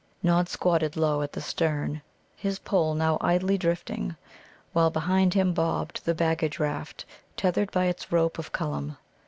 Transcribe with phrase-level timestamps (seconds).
[0.23, 2.01] Nod squatted low at the stern,
[2.35, 4.15] his pole now idly drifting,
[4.73, 7.05] while behind him bobbed the baggage raft,
[7.37, 8.97] tethered by its rope of Cullum.